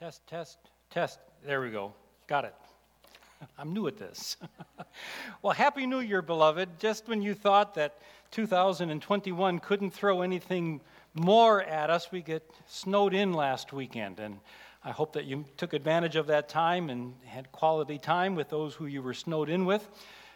[0.00, 0.56] Test, test,
[0.88, 1.18] test.
[1.44, 1.92] There we go.
[2.26, 2.54] Got it.
[3.58, 4.38] I'm new at this.
[5.42, 6.70] well, Happy New Year, beloved.
[6.78, 7.98] Just when you thought that
[8.30, 10.80] 2021 couldn't throw anything
[11.12, 14.20] more at us, we get snowed in last weekend.
[14.20, 14.40] And
[14.82, 18.74] I hope that you took advantage of that time and had quality time with those
[18.74, 19.86] who you were snowed in with.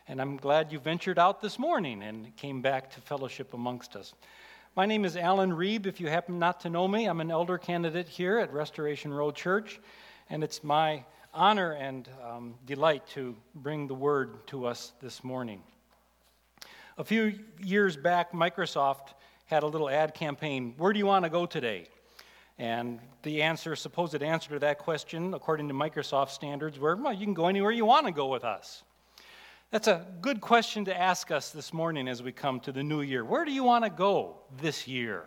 [0.08, 4.12] And I'm glad you ventured out this morning and came back to fellowship amongst us.
[4.76, 5.86] My name is Alan Reeb.
[5.86, 9.36] If you happen not to know me, I'm an elder candidate here at Restoration Road
[9.36, 9.78] Church,
[10.30, 15.62] and it's my honor and um, delight to bring the word to us this morning.
[16.98, 19.14] A few years back, Microsoft
[19.46, 21.86] had a little ad campaign Where do you want to go today?
[22.58, 27.26] And the answer, supposed answer to that question, according to Microsoft standards, were well, you
[27.26, 28.82] can go anywhere you want to go with us.
[29.74, 33.00] That's a good question to ask us this morning as we come to the new
[33.00, 33.24] year.
[33.24, 35.24] Where do you want to go this year?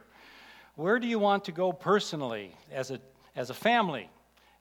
[0.75, 3.01] Where do you want to go personally, as a,
[3.35, 4.09] as a family,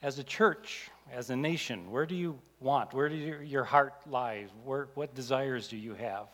[0.02, 1.88] as a church, as a nation?
[1.88, 2.94] Where do you want?
[2.94, 4.46] Where do your, your heart lie?
[4.64, 6.26] Where, what desires do you have?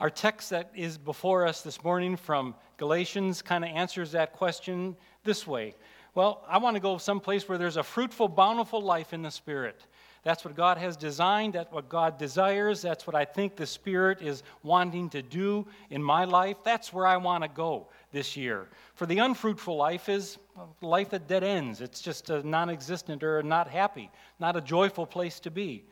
[0.00, 4.96] Our text that is before us this morning from Galatians kind of answers that question
[5.24, 5.74] this way.
[6.14, 9.84] Well, I want to go someplace where there's a fruitful, bountiful life in the Spirit.
[10.22, 11.54] That's what God has designed.
[11.54, 12.80] That's what God desires.
[12.80, 16.58] That's what I think the Spirit is wanting to do in my life.
[16.62, 18.68] That's where I want to go this year.
[18.94, 20.38] For the unfruitful life is
[20.80, 21.80] life that dead ends.
[21.80, 25.84] It's just a non existent or not happy, not a joyful place to be.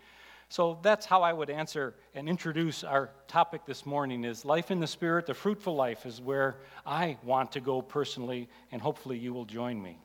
[0.49, 4.81] So that's how I would answer and introduce our topic this morning is life in
[4.81, 9.33] the spirit, the fruitful life is where I want to go personally and hopefully you
[9.33, 9.99] will join me.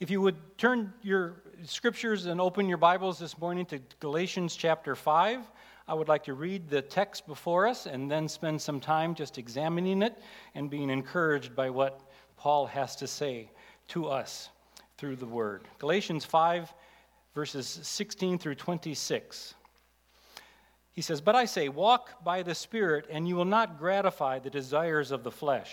[0.00, 4.96] If you would turn your scriptures and open your Bibles this morning to Galatians chapter
[4.96, 5.40] 5,
[5.86, 9.38] I would like to read the text before us and then spend some time just
[9.38, 10.18] examining it
[10.56, 12.00] and being encouraged by what
[12.36, 13.52] Paul has to say
[13.88, 14.48] to us
[14.98, 15.62] through the Word.
[15.78, 16.74] Galatians 5,
[17.32, 19.54] verses 16 through 26.
[20.90, 24.50] He says, But I say, walk by the Spirit, and you will not gratify the
[24.50, 25.72] desires of the flesh.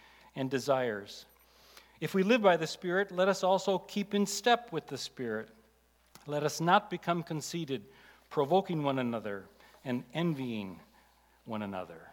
[0.35, 1.25] and desires.
[1.99, 5.49] If we live by the Spirit, let us also keep in step with the Spirit.
[6.25, 7.83] Let us not become conceited,
[8.29, 9.45] provoking one another
[9.85, 10.79] and envying
[11.45, 12.09] one another.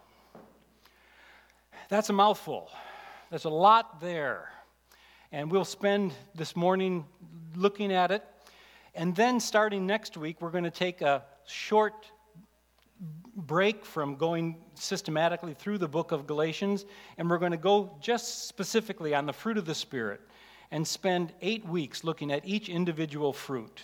[1.89, 2.69] That's a mouthful.
[3.29, 4.51] There's a lot there.
[5.31, 7.05] And we'll spend this morning
[7.55, 8.23] looking at it.
[8.95, 12.05] And then starting next week, we're going to take a short
[13.35, 16.85] break from going systematically through the book of Galatians,
[17.17, 20.21] and we're going to go just specifically on the fruit of the Spirit
[20.71, 23.81] and spend eight weeks looking at each individual fruit.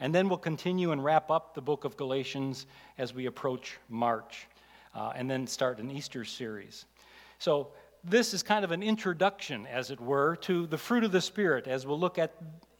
[0.00, 2.66] And then we'll continue and wrap up the book of Galatians
[2.98, 4.46] as we approach March,
[4.94, 6.86] uh, and then start an Easter series.
[7.38, 7.68] So,
[8.04, 11.66] this is kind of an introduction, as it were, to the fruit of the Spirit
[11.66, 12.32] as we'll look at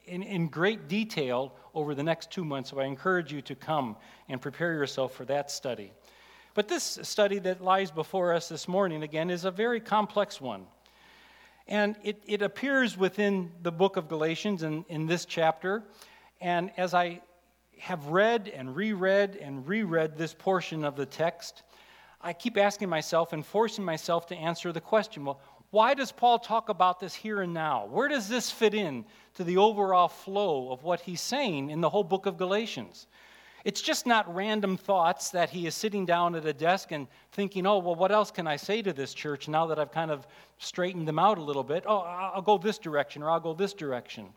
[0.07, 2.71] in, in great detail over the next two months.
[2.71, 3.95] So I encourage you to come
[4.29, 5.91] and prepare yourself for that study.
[6.53, 10.65] But this study that lies before us this morning, again, is a very complex one.
[11.67, 15.83] And it, it appears within the book of Galatians in, in this chapter.
[16.41, 17.21] And as I
[17.79, 21.63] have read and reread and reread this portion of the text,
[22.21, 25.39] I keep asking myself and forcing myself to answer the question well,
[25.71, 27.87] why does Paul talk about this here and now?
[27.87, 29.05] Where does this fit in
[29.35, 33.07] to the overall flow of what he's saying in the whole book of Galatians?
[33.65, 37.65] It's just not random thoughts that he is sitting down at a desk and thinking,
[37.65, 40.25] oh, well, what else can I say to this church now that I've kind of
[40.57, 41.83] straightened them out a little bit?
[41.85, 44.27] Oh, I'll go this direction or I'll go this direction.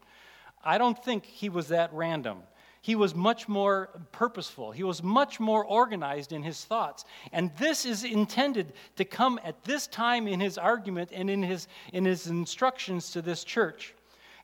[0.64, 2.38] I don't think he was that random.
[2.82, 4.72] He was much more purposeful.
[4.72, 7.04] He was much more organized in his thoughts.
[7.32, 11.68] And this is intended to come at this time in his argument and in his,
[11.92, 13.94] in his instructions to this church.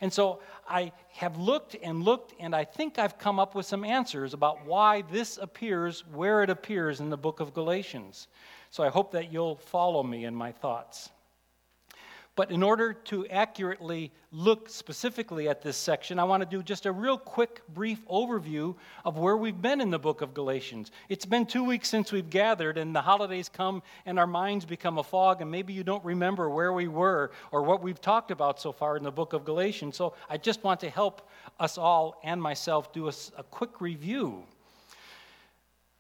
[0.03, 3.85] And so I have looked and looked, and I think I've come up with some
[3.85, 8.29] answers about why this appears where it appears in the book of Galatians.
[8.71, 11.09] So I hope that you'll follow me in my thoughts.
[12.37, 16.85] But in order to accurately look specifically at this section, I want to do just
[16.85, 20.91] a real quick, brief overview of where we've been in the book of Galatians.
[21.09, 24.99] It's been two weeks since we've gathered, and the holidays come, and our minds become
[24.99, 28.61] a fog, and maybe you don't remember where we were or what we've talked about
[28.61, 29.97] so far in the book of Galatians.
[29.97, 31.27] So I just want to help
[31.59, 34.45] us all and myself do a, a quick review.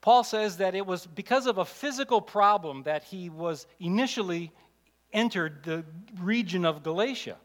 [0.02, 4.52] Paul says that it was because of a physical problem that he was initially
[5.16, 5.84] entered the
[6.20, 7.36] region of Galatia.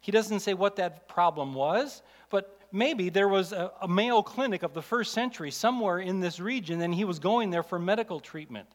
[0.00, 4.74] He doesn't say what that problem was, but maybe there was a, a, Clinic of
[4.74, 8.66] the first century somewhere in this region, and he was going there for medical treatment.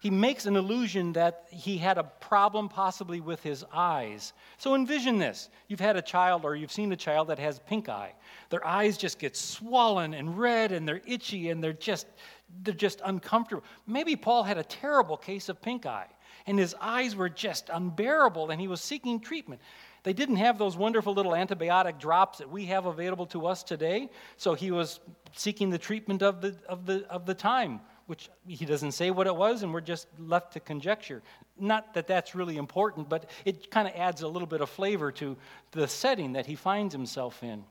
[0.00, 4.32] He makes an illusion that he had a problem possibly with his eyes.
[4.56, 5.48] So envision this.
[5.66, 8.14] You've had a child or you've seen a child that has pink eye.
[8.50, 12.06] Their eyes just get swollen and red and they're itchy and they're just
[12.62, 13.64] they're just uncomfortable.
[13.88, 16.06] Maybe Paul had a terrible case of pink eye
[16.48, 19.60] and his eyes were just unbearable, and he was seeking treatment.
[20.02, 24.08] They didn't have those wonderful little antibiotic drops that we have available to us today,
[24.38, 25.00] so he was
[25.34, 29.26] seeking the treatment of the, of the, of the time, which he doesn't say what
[29.26, 31.22] it was, and we're just left to conjecture.
[31.60, 35.12] Not that that's really important, but it kind of adds a little bit of flavor
[35.12, 35.36] to
[35.72, 37.62] the setting that he finds himself in.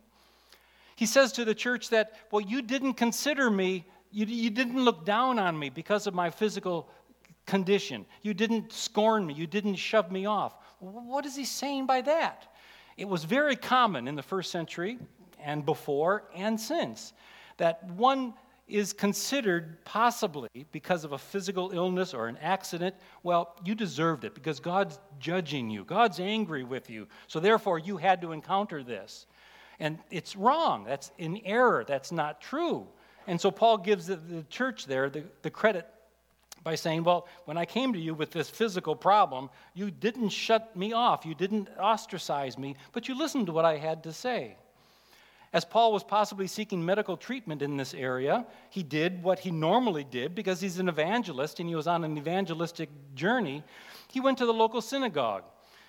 [0.96, 5.04] He says to the church that, well, you didn't consider me, you, you didn't look
[5.04, 6.88] down on me because of my physical
[7.48, 8.06] condition.
[8.22, 9.34] You didn't scorn me.
[9.34, 10.56] You didn't shove me off.
[10.80, 12.54] What is he saying by that?
[12.98, 15.00] It was very common in the first century
[15.40, 17.14] and before and since
[17.58, 18.34] that one
[18.68, 24.34] is considered possibly because of a physical illness or an accident, well, you deserved it
[24.34, 25.86] because God's judging you.
[25.86, 27.08] God's angry with you.
[27.28, 29.26] So therefore, you had to encounter this.
[29.80, 30.84] And it's wrong.
[30.84, 31.86] That's in error.
[31.88, 32.88] That's not true.
[33.26, 35.88] And so Paul gives the, the church there the, the credit
[36.68, 40.76] by saying, Well, when I came to you with this physical problem, you didn't shut
[40.76, 44.58] me off, you didn't ostracize me, but you listened to what I had to say.
[45.54, 50.04] As Paul was possibly seeking medical treatment in this area, he did what he normally
[50.04, 53.64] did because he's an evangelist and he was on an evangelistic journey.
[54.12, 55.44] He went to the local synagogue.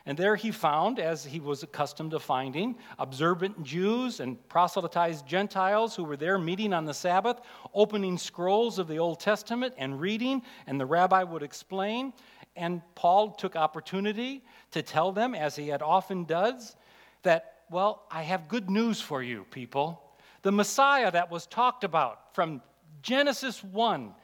[0.09, 5.95] And there he found, as he was accustomed to finding, observant Jews and proselytized Gentiles
[5.95, 7.43] who were there meeting on the Sabbath,
[7.75, 12.15] opening scrolls of the Old Testament and reading, and the rabbi would explain.
[12.57, 16.75] And Paul took opportunity to tell them, as he had often does,
[17.23, 20.03] that, well, I have good news for you, people.
[20.41, 22.63] The Messiah that was talked about from
[23.03, 24.15] Genesis 1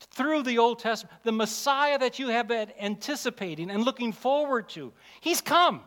[0.00, 4.92] through the Old Testament, the Messiah that you have been anticipating and looking forward to.
[5.20, 5.82] He's come.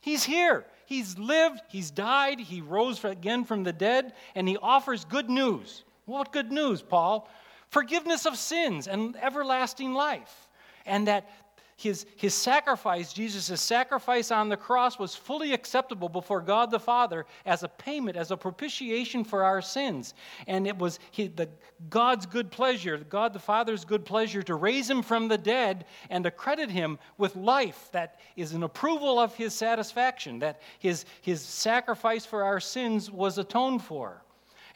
[0.00, 0.66] He's here.
[0.86, 5.84] He's lived, he's died, he rose again from the dead, and he offers good news.
[6.04, 7.28] What good news, Paul?
[7.70, 10.48] Forgiveness of sins and everlasting life.
[10.84, 11.30] And that
[11.76, 17.26] his, his sacrifice, Jesus' sacrifice on the cross, was fully acceptable before God the Father
[17.44, 20.14] as a payment, as a propitiation for our sins.
[20.46, 21.48] And it was he, the,
[21.90, 26.22] God's good pleasure, God the Father's good pleasure to raise him from the dead and
[26.24, 31.40] to credit him with life that is an approval of his satisfaction, that his, his
[31.40, 34.22] sacrifice for our sins was atoned for.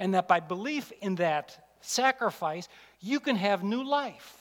[0.01, 2.69] And that by belief in that sacrifice,
[3.01, 4.38] you can have new life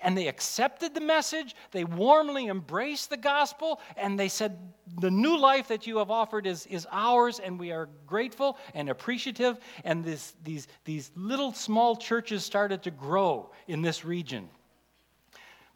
[0.00, 1.54] and they accepted the message.
[1.72, 4.58] They warmly embraced the gospel, and they said,
[5.00, 8.88] The new life that you have offered is, is ours, and we are grateful and
[8.88, 9.58] appreciative.
[9.84, 14.48] And this, these, these little small churches started to grow in this region.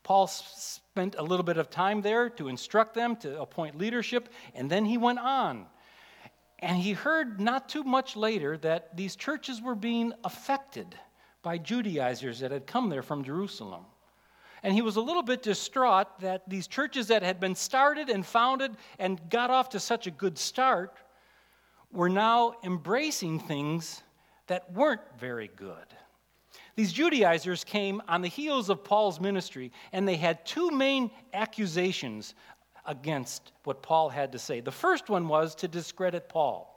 [0.02, 4.68] Paul spent a little bit of time there to instruct them, to appoint leadership, and
[4.68, 5.66] then he went on.
[6.58, 10.94] And he heard not too much later that these churches were being affected
[11.42, 13.84] by Judaizers that had come there from Jerusalem.
[14.62, 18.24] And he was a little bit distraught that these churches that had been started and
[18.24, 20.96] founded and got off to such a good start
[21.90, 24.02] were now embracing things
[24.46, 25.86] that weren't very good.
[26.74, 32.34] These Judaizers came on the heels of Paul's ministry, and they had two main accusations
[32.86, 34.60] against what Paul had to say.
[34.60, 36.71] The first one was to discredit Paul.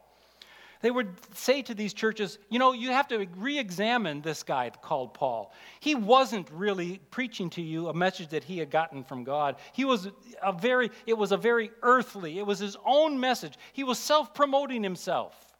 [0.86, 4.70] They would say to these churches, you know, you have to re examine this guy
[4.70, 5.51] called Paul.
[5.80, 9.56] He wasn't really preaching to you a message that he had gotten from God.
[9.74, 10.10] He was
[10.44, 13.58] a very, it was a very earthly, it was his own message.
[13.74, 15.56] He was self promoting himself.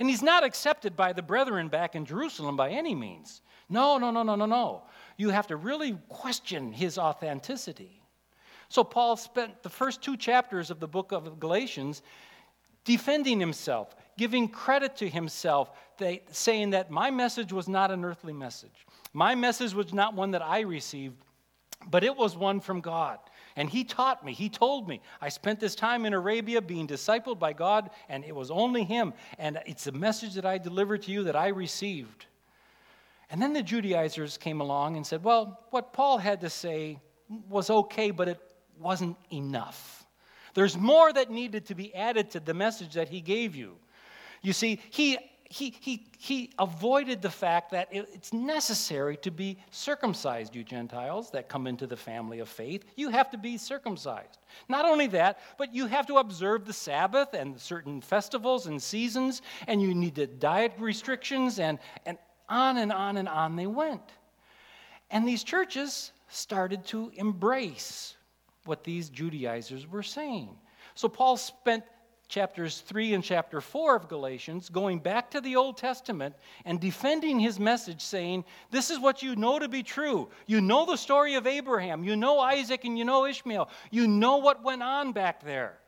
[0.00, 3.42] And he's not accepted by the brethren back in Jerusalem by any means.
[3.68, 4.82] No, no, no, no, no, no.
[5.16, 8.02] You have to really question his authenticity.
[8.68, 12.02] So Paul spent the first two chapters of the book of Galatians
[12.84, 18.34] defending himself, giving credit to himself, they, saying that my message was not an earthly
[18.34, 18.86] message.
[19.14, 21.16] My message was not one that I received,
[21.90, 23.18] but it was one from God.
[23.56, 25.00] And he taught me, he told me.
[25.20, 29.14] I spent this time in Arabia being discipled by God, and it was only him.
[29.38, 32.26] And it's a message that I delivered to you that I received.
[33.30, 36.98] And then the Judaizers came along and said, well, what Paul had to say
[37.48, 38.40] was okay, but it
[38.78, 40.06] wasn't enough.
[40.54, 43.76] There's more that needed to be added to the message that he gave you.
[44.42, 45.18] You see, he
[45.50, 51.48] he, he, he avoided the fact that it's necessary to be circumcised, you Gentiles that
[51.48, 52.84] come into the family of faith.
[52.96, 54.38] You have to be circumcised.
[54.68, 59.40] Not only that, but you have to observe the Sabbath and certain festivals and seasons,
[59.66, 62.18] and you need the diet restrictions, and, and
[62.48, 64.02] on and on and on they went.
[65.10, 68.16] And these churches started to embrace
[68.66, 70.50] what these Judaizers were saying.
[70.94, 71.84] So Paul spent
[72.28, 77.40] chapters 3 and chapter 4 of Galatians, going back to the Old Testament and defending
[77.40, 80.28] his message, saying, This is what you know to be true.
[80.46, 83.70] You know the story of Abraham, you know Isaac, and you know Ishmael.
[83.90, 85.78] You know what went on back there.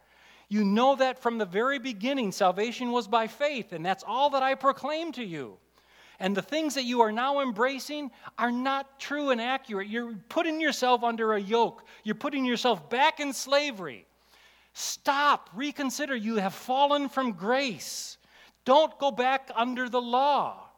[0.49, 4.43] You know that from the very beginning, salvation was by faith, and that's all that
[4.43, 5.59] I proclaim to you.
[6.19, 9.89] And the things that you are now embracing are not true and accurate.
[9.89, 14.07] You're putting yourself under a yoke, you're putting yourself back in slavery.
[14.81, 16.17] Stop, reconsider.
[16.17, 18.17] You have fallen from grace.
[18.65, 20.71] Don't go back under the law.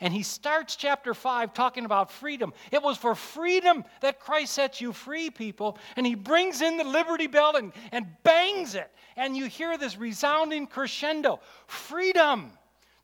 [0.00, 2.54] And he starts chapter 5 talking about freedom.
[2.72, 5.76] It was for freedom that Christ sets you free, people.
[5.96, 8.90] And he brings in the Liberty Bell and, and bangs it.
[9.14, 12.52] And you hear this resounding crescendo freedom.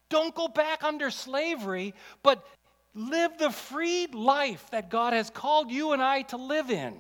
[0.09, 2.47] Don't go back under slavery, but
[2.95, 6.97] live the freed life that God has called you and I to live in.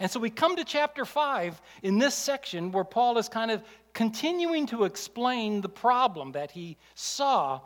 [0.00, 3.62] And so we come to chapter 5 in this section where Paul is kind of
[3.92, 7.60] continuing to explain the problem that he saw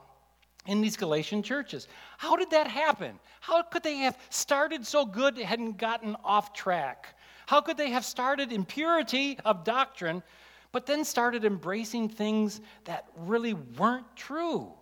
[0.66, 1.88] in these Galatian churches.
[2.18, 3.18] How did that happen?
[3.40, 7.18] How could they have started so good hadn't gotten off track?
[7.46, 10.22] How could they have started in purity of doctrine,
[10.70, 14.72] but then started embracing things that really weren't true?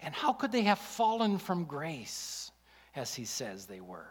[0.00, 2.52] And how could they have fallen from grace,
[2.94, 4.08] as he says they were?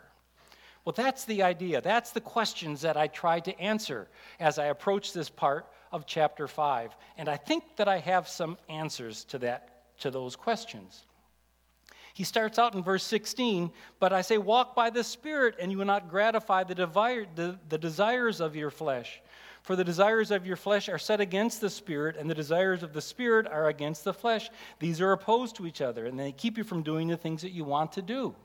[0.86, 1.82] Well, that's the idea.
[1.82, 4.08] That's the questions that I tried to answer
[4.40, 6.96] as I approach this part of chapter 5.
[7.18, 11.04] And I think that I have some answers to that to those questions.
[12.14, 15.80] He starts out in verse 16, but I say, Walk by the Spirit, and you
[15.80, 19.22] will not gratify the, the, the desires of your flesh.
[19.64, 22.94] For the desires of your flesh are set against the Spirit, and the desires of
[22.94, 24.50] the Spirit are against the flesh.
[24.80, 27.52] These are opposed to each other, and they keep you from doing the things that
[27.52, 28.36] you want to do.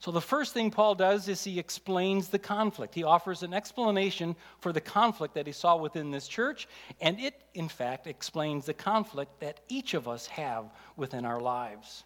[0.00, 2.94] So, the first thing Paul does is he explains the conflict.
[2.94, 6.66] He offers an explanation for the conflict that he saw within this church,
[7.02, 10.64] and it, in fact, explains the conflict that each of us have
[10.96, 12.04] within our lives.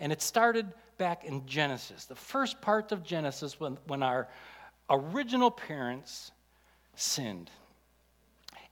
[0.00, 0.66] And it started
[0.98, 4.26] back in Genesis, the first part of Genesis, when, when our
[4.90, 6.32] original parents
[6.96, 7.48] sinned.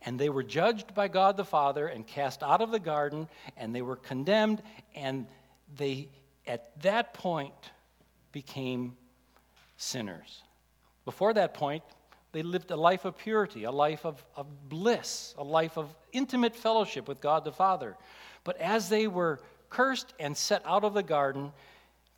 [0.02, 3.72] And they were judged by God the Father and cast out of the garden, and
[3.72, 4.62] they were condemned,
[4.96, 5.26] and
[5.76, 6.08] they,
[6.44, 7.54] at that point,
[8.36, 8.94] became
[9.78, 10.42] sinners.
[11.06, 11.82] Before that point,
[12.32, 16.54] they lived a life of purity, a life of, of bliss, a life of intimate
[16.54, 17.96] fellowship with God the Father.
[18.44, 19.40] But as they were
[19.70, 21.50] cursed and set out of the garden,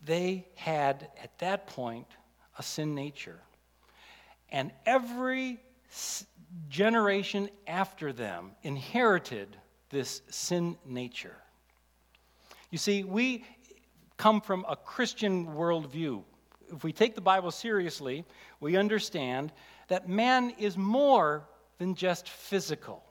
[0.05, 2.09] they had, at that point,
[2.59, 3.39] a sin nature.
[4.51, 5.61] And every
[6.69, 9.57] generation after them inherited
[9.91, 11.37] this sin nature.
[12.73, 13.45] You see, we
[14.19, 16.23] come from a Christian worldview.
[16.71, 18.27] If we take the Bible seriously,
[18.61, 19.53] we understand
[19.87, 21.49] that man is more
[21.79, 23.03] than just physical.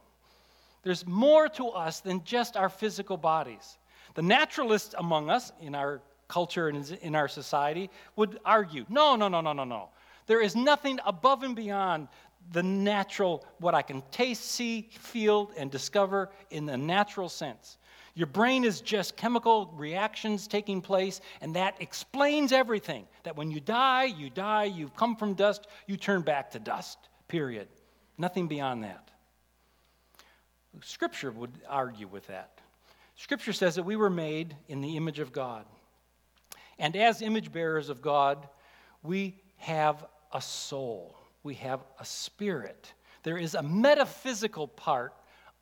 [0.84, 3.78] There's more to us than just our physical bodies.
[4.14, 9.28] The naturalists among us, in our culture and in our society, would argue no, no,
[9.28, 9.90] no, no, no, no.
[10.28, 12.10] There is nothing above and beyond
[12.52, 17.78] the natural, what I can taste, see, feel, and discover in the natural sense.
[18.18, 23.06] Your brain is just chemical reactions taking place, and that explains everything.
[23.22, 26.98] That when you die, you die, you come from dust, you turn back to dust,
[27.28, 27.68] period.
[28.18, 29.12] Nothing beyond that.
[30.82, 32.60] Scripture would argue with that.
[33.18, 35.66] Scripture says that we were made in the image of God.
[36.80, 38.48] And as image bearers of God,
[39.04, 42.92] we have a soul, we have a spirit.
[43.22, 45.14] There is a metaphysical part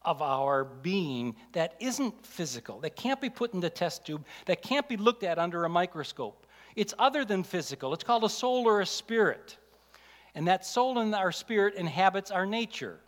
[0.05, 4.61] of our being that isn't physical, that can't be put in the test tube, that
[4.61, 6.45] can't be looked at under a microscope.
[6.75, 7.93] It's other than physical.
[7.93, 9.57] It's called a soul or a spirit.
[10.35, 12.99] And that soul and our spirit inhabits our nature.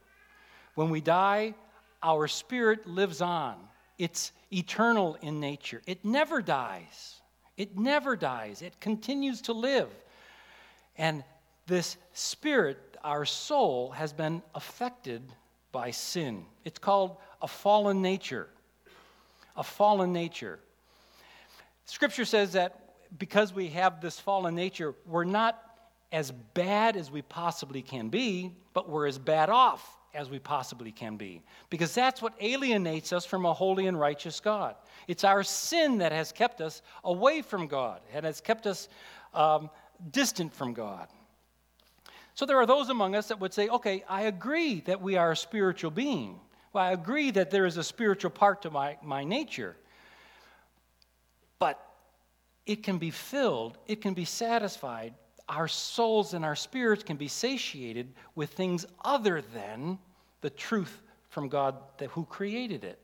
[0.75, 1.53] When we die,
[2.01, 3.55] our spirit lives on.
[3.97, 5.81] It's eternal in nature.
[5.85, 7.21] It never dies.
[7.57, 8.61] It never dies.
[8.61, 9.89] It continues to live.
[10.97, 11.23] And
[11.65, 15.21] this spirit, our soul, has been affected
[15.71, 16.45] by sin.
[16.65, 18.47] It's called a fallen nature.
[19.55, 20.59] A fallen nature.
[21.85, 25.61] Scripture says that because we have this fallen nature, we're not
[26.11, 30.91] as bad as we possibly can be, but we're as bad off as we possibly
[30.91, 31.43] can be.
[31.69, 34.75] Because that's what alienates us from a holy and righteous God.
[35.07, 38.89] It's our sin that has kept us away from God and has kept us
[39.33, 39.69] um,
[40.11, 41.07] distant from God.
[42.37, 45.31] So there are those among us that would say, okay, I agree that we are
[45.31, 46.39] a spiritual being.
[46.71, 49.75] Well, I agree that there is a spiritual part to my, my nature.
[51.57, 51.83] But
[52.67, 55.15] it can be filled, it can be satisfied
[55.49, 59.97] our souls and our spirits can be satiated with things other than
[60.41, 62.99] the truth from God that, who created it.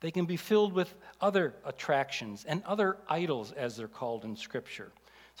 [0.00, 4.92] They can be filled with other attractions and other idols, as they're called in Scripture.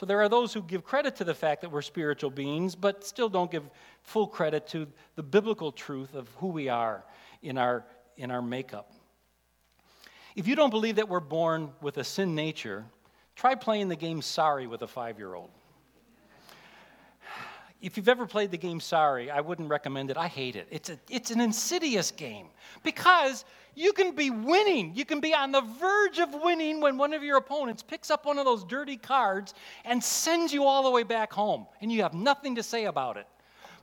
[0.02, 3.04] So there are those who give credit to the fact that we're spiritual beings, but
[3.04, 3.62] still don't give
[4.02, 7.04] full credit to the biblical truth of who we are
[7.40, 7.84] in our,
[8.16, 8.92] in our makeup.
[10.34, 12.84] If you don't believe that we're born with a sin nature,
[13.36, 15.50] try playing the game Sorry with a five year old
[17.82, 20.16] if you've ever played the game Sorry, I wouldn't recommend it.
[20.16, 20.68] I hate it.
[20.70, 22.46] It's, a, it's an insidious game
[22.82, 24.92] because you can be winning.
[24.94, 28.24] You can be on the verge of winning when one of your opponents picks up
[28.24, 32.02] one of those dirty cards and sends you all the way back home, and you
[32.02, 33.26] have nothing to say about it.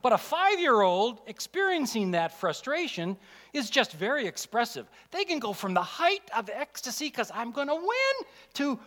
[0.02, 3.16] But a five year old experiencing that frustration
[3.52, 4.88] is just very expressive.
[5.10, 8.78] They can go from the height of ecstasy, because I'm going to win, to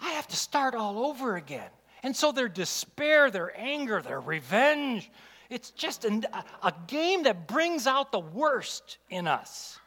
[0.00, 1.70] I have to start all over again.
[2.02, 5.10] And so their despair, their anger, their revenge,
[5.50, 6.24] it's just an,
[6.62, 9.78] a game that brings out the worst in us.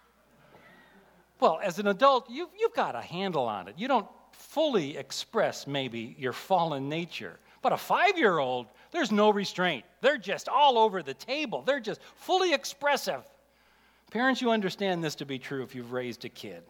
[1.39, 3.75] Well, as an adult, you've, you've got a handle on it.
[3.77, 7.39] You don't fully express maybe your fallen nature.
[7.61, 9.85] But a five year old, there's no restraint.
[10.01, 13.23] They're just all over the table, they're just fully expressive.
[14.11, 16.63] Parents, you understand this to be true if you've raised a kid.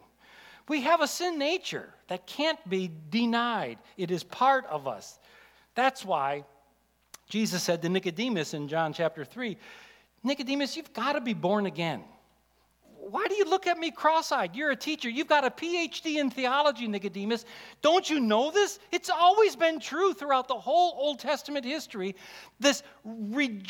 [0.68, 5.18] We have a sin nature that can't be denied, it is part of us.
[5.76, 6.44] That's why
[7.28, 9.56] Jesus said to Nicodemus in John chapter 3
[10.24, 12.02] Nicodemus, you've got to be born again.
[13.10, 14.56] Why do you look at me cross eyed?
[14.56, 15.08] You're a teacher.
[15.08, 17.44] You've got a PhD in theology, Nicodemus.
[17.80, 18.80] Don't you know this?
[18.90, 22.16] It's always been true throughout the whole Old Testament history.
[22.58, 23.62] This re-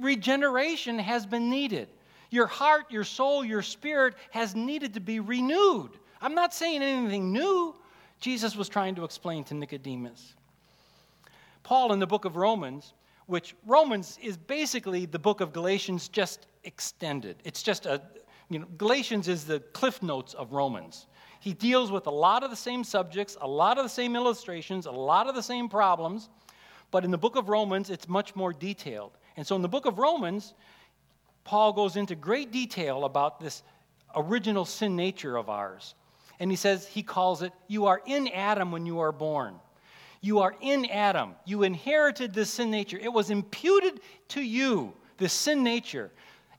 [0.00, 1.88] regeneration has been needed.
[2.30, 5.90] Your heart, your soul, your spirit has needed to be renewed.
[6.22, 7.74] I'm not saying anything new.
[8.20, 10.34] Jesus was trying to explain to Nicodemus.
[11.62, 12.94] Paul in the book of Romans,
[13.26, 17.36] which Romans is basically the book of Galatians just extended.
[17.44, 18.02] It's just a,
[18.48, 21.06] you know, Galatians is the cliff notes of Romans.
[21.38, 24.86] He deals with a lot of the same subjects, a lot of the same illustrations,
[24.86, 26.28] a lot of the same problems,
[26.90, 29.12] but in the book of Romans, it's much more detailed.
[29.36, 30.54] And so in the book of Romans,
[31.44, 33.62] Paul goes into great detail about this
[34.16, 35.94] original sin nature of ours.
[36.40, 39.54] And he says, he calls it, you are in Adam when you are born.
[40.20, 41.34] You are in Adam.
[41.44, 42.98] You inherited this sin nature.
[43.00, 46.10] It was imputed to you, this sin nature.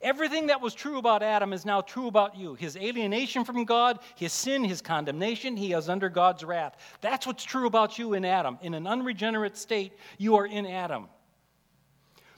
[0.01, 2.55] Everything that was true about Adam is now true about you.
[2.55, 6.75] His alienation from God, his sin, his condemnation, he is under God's wrath.
[7.01, 8.57] That's what's true about you in Adam.
[8.63, 11.07] In an unregenerate state, you are in Adam.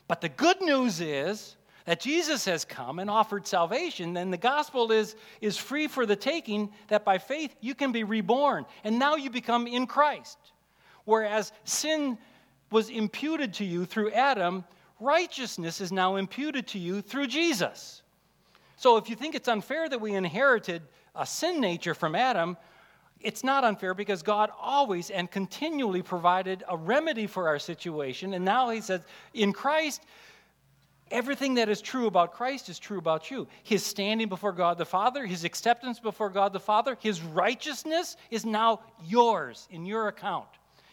[0.09, 1.55] But the good news is
[1.86, 6.15] that Jesus has come and offered salvation, then the gospel is, is free for the
[6.15, 8.65] taking, that by faith you can be reborn.
[8.83, 10.38] And now you become in Christ.
[11.05, 12.17] Whereas sin
[12.71, 14.63] was imputed to you through Adam,
[14.99, 18.01] righteousness is now imputed to you through Jesus.
[18.77, 20.81] So if you think it's unfair that we inherited
[21.15, 22.57] a sin nature from Adam,
[23.21, 28.33] it's not unfair because God always and continually provided a remedy for our situation.
[28.33, 29.01] And now He says,
[29.33, 30.01] in Christ,
[31.09, 33.47] everything that is true about Christ is true about you.
[33.63, 38.45] His standing before God the Father, His acceptance before God the Father, His righteousness is
[38.45, 40.47] now yours in your account.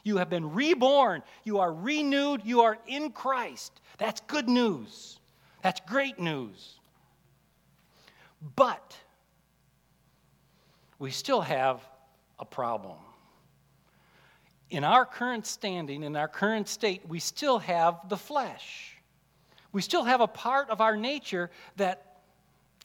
[0.04, 1.22] You have been reborn.
[1.44, 2.42] You are renewed.
[2.44, 3.80] You are in Christ.
[3.98, 5.18] That's good news.
[5.62, 6.78] That's great news.
[8.56, 8.96] But
[10.98, 11.82] we still have
[12.38, 12.96] a problem.
[14.70, 18.96] In our current standing, in our current state, we still have the flesh.
[19.72, 22.20] We still have a part of our nature that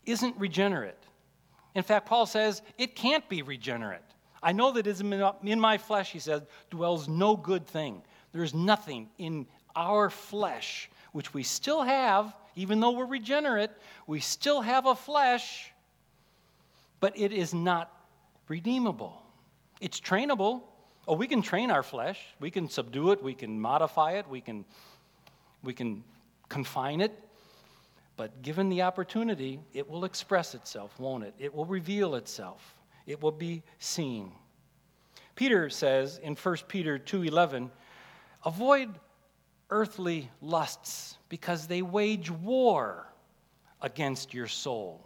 [0.06, 0.96] isn't regenerate.
[1.74, 4.02] In fact, Paul says it can't be regenerate.
[4.46, 8.02] I know that in my flesh, he says, dwells no good thing.
[8.32, 13.72] There is nothing in our flesh, which we still have, even though we're regenerate,
[14.08, 15.74] we still have a flesh
[17.00, 17.92] but it is not
[18.48, 19.22] redeemable.
[19.82, 20.62] It's trainable.
[21.08, 22.20] Oh, we can train our flesh.
[22.40, 23.22] We can subdue it.
[23.22, 24.28] We can modify it.
[24.28, 24.66] We can,
[25.64, 26.04] we can
[26.50, 27.12] confine it.
[28.18, 31.34] But given the opportunity, it will express itself, won't it?
[31.38, 32.75] It will reveal itself.
[33.06, 34.32] It will be seen.
[35.36, 37.70] Peter says in 1 Peter 2:11,
[38.46, 39.00] avoid
[39.70, 43.12] earthly lusts because they wage war
[43.82, 45.06] against your soul.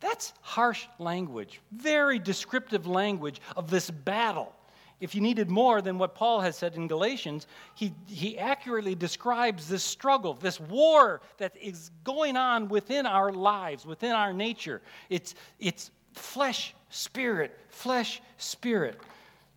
[0.00, 4.54] That's harsh language, very descriptive language of this battle.
[5.00, 9.68] If you needed more than what Paul has said in Galatians, he, he accurately describes
[9.68, 14.82] this struggle, this war that is going on within our lives, within our nature.
[15.10, 18.98] It's, it's flesh, spirit, flesh, spirit.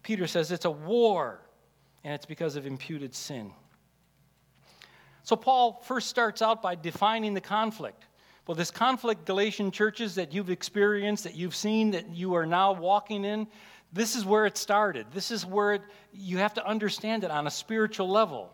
[0.04, 1.40] Peter says it's a war,
[2.04, 3.52] and it's because of imputed sin.
[5.24, 8.06] So, Paul first starts out by defining the conflict.
[8.48, 12.72] Well, this conflict, Galatian churches that you've experienced, that you've seen, that you are now
[12.72, 13.48] walking in,
[13.92, 15.08] this is where it started.
[15.14, 15.82] This is where it,
[16.14, 18.54] you have to understand it on a spiritual level.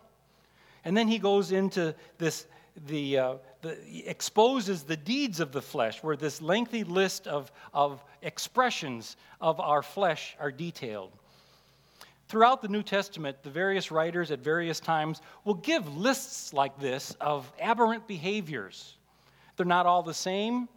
[0.84, 2.46] And then he goes into this,
[2.86, 8.04] the, uh, the exposes the deeds of the flesh, where this lengthy list of, of
[8.22, 11.12] expressions of our flesh are detailed.
[12.28, 17.16] Throughout the New Testament, the various writers at various times will give lists like this
[17.20, 18.96] of aberrant behaviors
[19.56, 20.68] they're not all the same,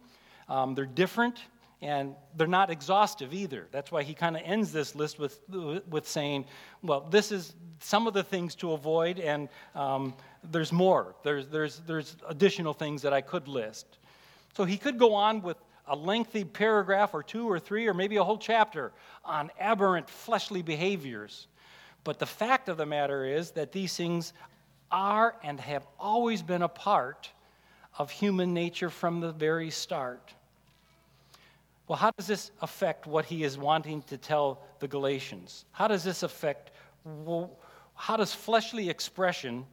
[0.48, 1.40] um, they're different,
[1.82, 3.66] and they're not exhaustive either.
[3.70, 5.40] That's why he kind of ends this list with,
[5.88, 6.46] with saying,
[6.82, 10.14] well, this is some of the things to avoid, and um,
[10.50, 11.14] there's more.
[11.22, 13.86] There's, there's, there's additional things that I could list.
[14.54, 18.16] So he could go on with a lengthy paragraph or two or three or maybe
[18.16, 18.92] a whole chapter
[19.24, 21.46] on aberrant fleshly behaviors.
[22.04, 24.32] But the fact of the matter is that these things
[24.90, 27.30] are and have always been a part
[27.98, 30.32] of human nature from the very start.
[31.88, 35.64] Well, how does this affect what he is wanting to tell the Galatians?
[35.72, 36.70] How does this affect,
[37.94, 39.64] how does fleshly expression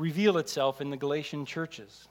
[0.00, 2.08] reveal itself in the Galatian churches?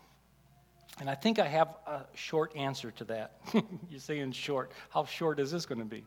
[0.99, 3.39] And I think I have a short answer to that.
[3.89, 4.71] You're saying short.
[4.89, 6.03] How short is this going to be?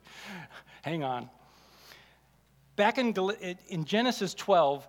[0.83, 1.31] Hang on.
[2.77, 3.14] Back in,
[3.68, 4.87] in Genesis 12,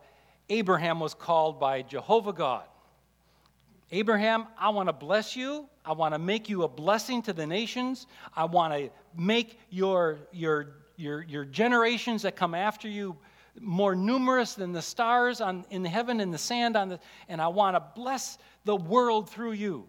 [0.49, 2.63] Abraham was called by Jehovah God
[3.93, 5.69] Abraham, I want to bless you.
[5.85, 8.07] I want to make you a blessing to the nations.
[8.35, 13.15] I want to make your, your, your, your generations that come after you
[13.59, 17.47] more numerous than the stars on, in heaven and the sand on the, and I
[17.47, 19.85] want to bless the world through you.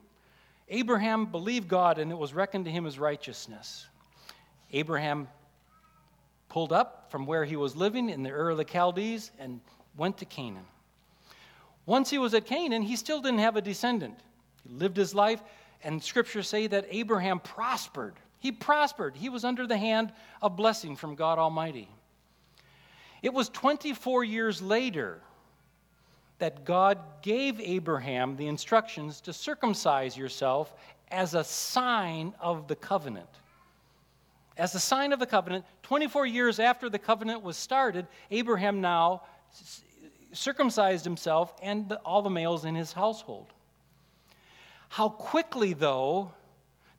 [0.68, 3.86] Abraham believed God and it was reckoned to him as righteousness.
[4.72, 5.28] Abraham
[6.48, 9.60] pulled up from where he was living in the Ur of the Chaldees and
[9.96, 10.64] went to Canaan.
[11.86, 14.18] Once he was at Canaan, he still didn't have a descendant.
[14.66, 15.42] He lived his life,
[15.82, 18.14] and scriptures say that Abraham prospered.
[18.38, 19.16] He prospered.
[19.16, 21.88] He was under the hand of blessing from God Almighty.
[23.24, 25.18] It was 24 years later
[26.40, 30.74] that God gave Abraham the instructions to circumcise yourself
[31.10, 33.30] as a sign of the covenant.
[34.58, 39.22] As a sign of the covenant, 24 years after the covenant was started, Abraham now
[40.34, 43.54] circumcised himself and all the males in his household.
[44.90, 46.30] How quickly, though,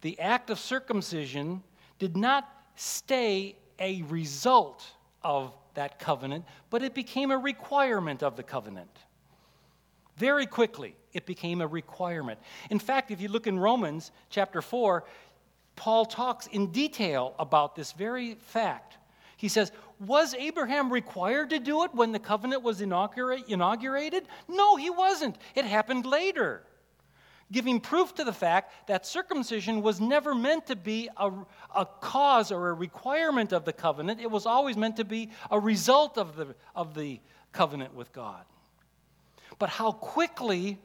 [0.02, 1.62] the act of circumcision
[2.00, 4.84] did not stay a result
[5.24, 8.90] of that covenant, but it became a requirement of the covenant.
[10.18, 12.40] Very quickly, it became a requirement.
[12.70, 15.04] In fact, if you look in Romans chapter 4,
[15.76, 18.98] Paul talks in detail about this very fact.
[19.38, 24.28] He says, Was Abraham required to do it when the covenant was inaugurated?
[24.48, 25.38] No, he wasn't.
[25.54, 26.64] It happened later,
[27.52, 31.32] giving proof to the fact that circumcision was never meant to be a,
[31.76, 34.20] a cause or a requirement of the covenant.
[34.20, 37.20] It was always meant to be a result of the, of the
[37.52, 38.44] covenant with God.
[39.60, 40.80] But how quickly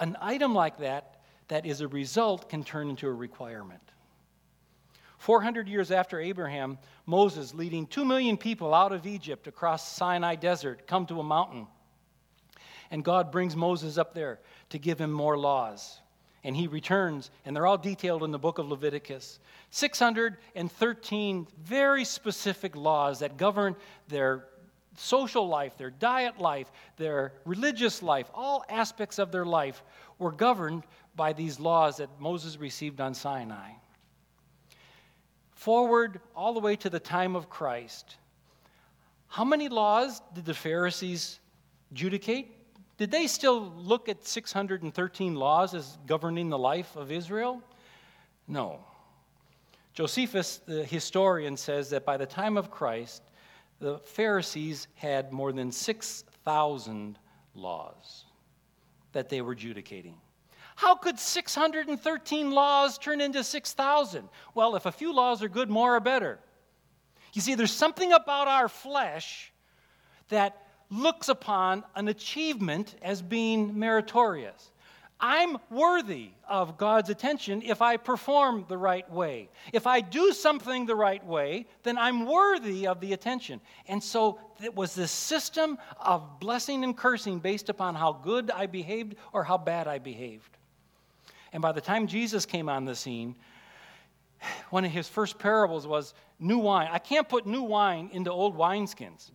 [0.00, 3.82] an item like that, that is a result, can turn into a requirement.
[5.18, 10.86] 400 years after Abraham, Moses, leading 2 million people out of Egypt across Sinai desert,
[10.86, 11.66] come to a mountain.
[12.90, 14.40] And God brings Moses up there
[14.70, 16.00] to give him more laws.
[16.42, 19.38] And he returns, and they're all detailed in the book of Leviticus.
[19.70, 23.76] 613 very specific laws that govern
[24.08, 24.46] their
[24.96, 29.82] social life, their diet life, their religious life, all aspects of their life
[30.18, 33.72] were governed by these laws that Moses received on Sinai
[35.60, 38.16] forward all the way to the time of Christ,
[39.28, 41.38] how many laws did the Pharisees
[41.92, 42.50] judicate?
[43.00, 47.62] Did they still look at 613 laws as governing the life of Israel?
[48.46, 48.80] No.
[49.94, 53.22] Josephus, the historian, says that by the time of Christ,
[53.78, 57.18] the Pharisees had more than 6,000
[57.54, 58.26] laws
[59.12, 60.18] that they were adjudicating.
[60.76, 64.28] How could 613 laws turn into 6,000?
[64.54, 66.38] Well, if a few laws are good, more are better.
[67.32, 69.54] You see, there's something about our flesh
[70.28, 74.70] that looks upon an achievement as being meritorious.
[75.22, 79.50] I'm worthy of God's attention if I perform the right way.
[79.72, 83.60] If I do something the right way, then I'm worthy of the attention.
[83.86, 88.66] And so it was this system of blessing and cursing based upon how good I
[88.66, 90.56] behaved or how bad I behaved.
[91.52, 93.34] And by the time Jesus came on the scene,
[94.70, 96.88] one of his first parables was new wine.
[96.90, 99.32] I can't put new wine into old wineskins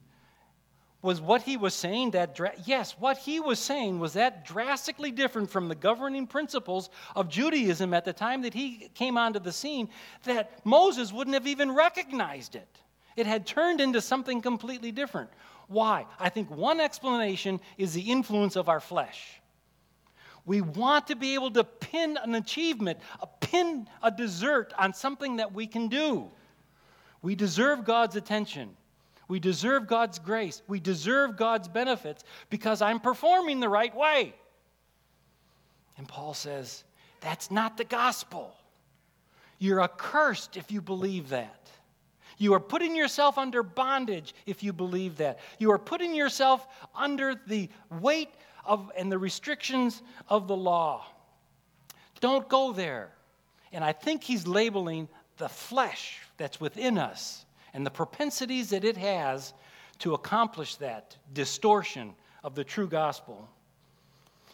[1.05, 5.11] was what he was saying that dra- yes what he was saying was that drastically
[5.11, 9.51] different from the governing principles of judaism at the time that he came onto the
[9.51, 9.87] scene
[10.23, 12.67] that moses wouldn't have even recognized it.
[13.15, 15.29] It had turned into something completely different.
[15.67, 16.05] Why?
[16.19, 19.41] I think one explanation is the influence of our flesh.
[20.45, 25.37] We want to be able to pin an achievement a pin a dessert on something
[25.37, 26.29] that we can do.
[27.21, 28.75] We deserve god's attention
[29.27, 30.61] we deserve God's grace.
[30.67, 34.33] We deserve God's benefits because I'm performing the right way.
[35.97, 36.83] And Paul says,
[37.21, 38.55] that's not the gospel.
[39.57, 41.69] You're accursed if you believe that.
[42.37, 45.39] You are putting yourself under bondage if you believe that.
[45.57, 48.29] You are putting yourself under the weight
[48.65, 51.05] of and the restrictions of the law.
[52.19, 53.09] Don't go there.
[53.71, 55.07] And I think he's labeling
[55.37, 57.44] the flesh that's within us
[57.75, 59.53] and the propensities that it has
[59.99, 63.47] to accomplish that distortion of the true gospel.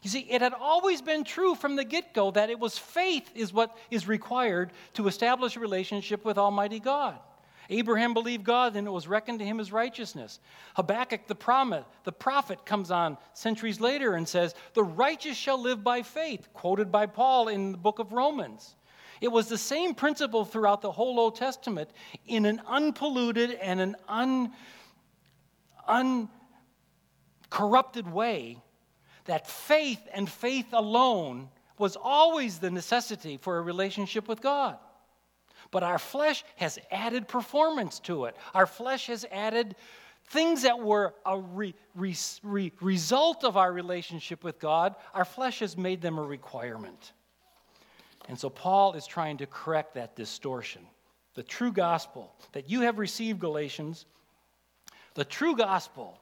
[0.02, 3.30] You see, it had always been true from the get go that it was faith
[3.36, 7.20] is what is required to establish a relationship with Almighty God.
[7.70, 10.40] Abraham believed God and it was reckoned to him as righteousness.
[10.76, 16.02] Habakkuk, the, the prophet, comes on centuries later and says, The righteous shall live by
[16.02, 18.76] faith, quoted by Paul in the book of Romans.
[19.22, 21.92] It was the same principle throughout the whole Old Testament
[22.26, 24.52] in an unpolluted and an un,
[25.88, 28.58] uncorrupted way
[29.26, 34.80] that faith and faith alone was always the necessity for a relationship with God.
[35.70, 38.36] But our flesh has added performance to it.
[38.56, 39.76] Our flesh has added
[40.26, 44.96] things that were a re, re, re, result of our relationship with God.
[45.14, 47.14] Our flesh has made them a requirement.
[48.30, 50.82] And so Paul is trying to correct that distortion.
[51.34, 54.06] The true gospel that you have received, Galatians,
[55.14, 56.20] the true gospel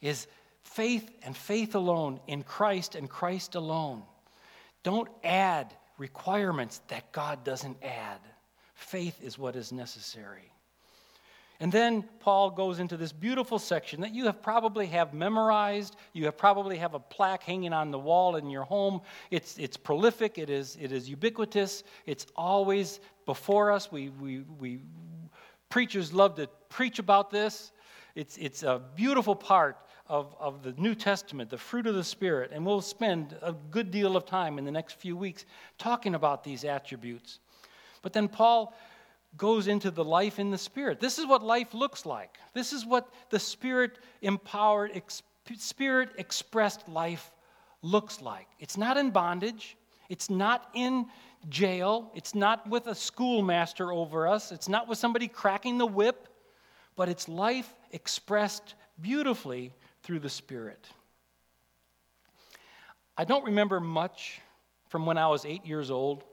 [0.00, 0.26] is
[0.62, 4.02] faith and faith alone in Christ and Christ alone.
[4.82, 8.20] Don't add requirements that God doesn't add.
[8.74, 10.51] Faith is what is necessary.
[11.62, 15.94] And then Paul goes into this beautiful section that you have probably have memorized.
[16.12, 19.00] You have probably have a plaque hanging on the wall in your home.
[19.30, 20.38] It's, it's prolific.
[20.38, 21.84] It is, it is ubiquitous.
[22.04, 23.92] It's always before us.
[23.92, 24.80] We, we, we
[25.68, 27.70] preachers love to preach about this.
[28.16, 29.76] It's, it's a beautiful part
[30.08, 32.50] of, of the New Testament, the fruit of the Spirit.
[32.52, 35.44] And we'll spend a good deal of time in the next few weeks
[35.78, 37.38] talking about these attributes.
[38.02, 38.74] But then Paul
[39.36, 41.00] goes into the life in the Spirit.
[41.00, 42.36] This is what life looks like.
[42.54, 45.00] This is what the Spirit empowered,
[45.56, 47.30] Spirit expressed life
[47.82, 48.46] looks like.
[48.60, 49.76] It's not in bondage,
[50.08, 51.06] it's not in
[51.48, 56.28] jail, it's not with a schoolmaster over us, it's not with somebody cracking the whip,
[56.94, 60.86] but it's life expressed beautifully through the Spirit.
[63.16, 64.40] I don't remember much
[64.88, 66.24] from when I was eight years old.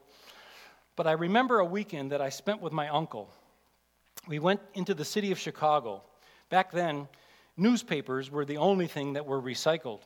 [1.00, 3.30] But I remember a weekend that I spent with my uncle.
[4.28, 6.04] We went into the city of Chicago.
[6.50, 7.08] Back then,
[7.56, 10.02] newspapers were the only thing that were recycled.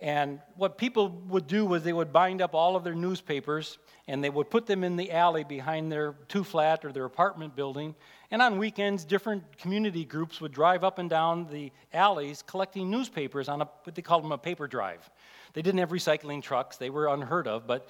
[0.00, 4.22] And what people would do was they would bind up all of their newspapers and
[4.22, 7.94] they would put them in the alley behind their two flat or their apartment building.
[8.32, 13.48] And on weekends, different community groups would drive up and down the alleys collecting newspapers
[13.48, 15.08] on a, what they called them a paper drive.
[15.52, 17.88] They didn't have recycling trucks, they were unheard of, but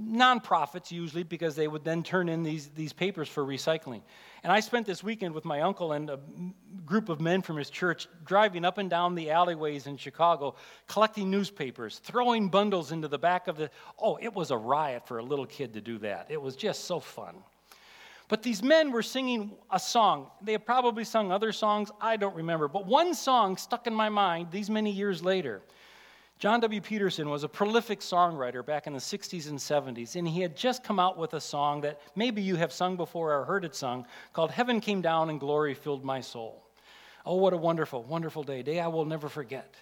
[0.00, 4.02] nonprofits usually because they would then turn in these, these papers for recycling.
[4.42, 6.18] And I spent this weekend with my uncle and a
[6.84, 10.56] group of men from his church driving up and down the alleyways in Chicago,
[10.88, 13.70] collecting newspapers, throwing bundles into the back of the.
[13.98, 16.26] Oh, it was a riot for a little kid to do that.
[16.30, 17.36] It was just so fun.
[18.28, 20.28] But these men were singing a song.
[20.40, 22.66] They had probably sung other songs, I don't remember.
[22.66, 25.60] But one song stuck in my mind these many years later.
[26.42, 26.80] John W.
[26.80, 30.82] Peterson was a prolific songwriter back in the 60s and 70s, and he had just
[30.82, 34.04] come out with a song that maybe you have sung before or heard it sung
[34.32, 36.60] called Heaven Came Down and Glory Filled My Soul.
[37.24, 38.60] Oh, what a wonderful, wonderful day.
[38.64, 39.76] Day I will never forget.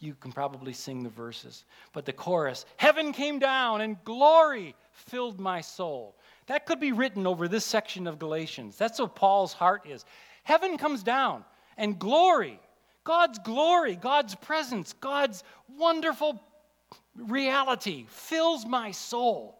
[0.00, 1.64] You can probably sing the verses.
[1.94, 6.14] But the chorus Heaven came down and glory filled my soul.
[6.46, 8.76] That could be written over this section of Galatians.
[8.76, 10.04] That's what Paul's heart is.
[10.42, 11.42] Heaven comes down
[11.78, 12.60] and glory
[13.04, 15.42] God's glory, God's presence, God's
[15.76, 16.40] wonderful
[17.16, 19.58] reality fills my soul.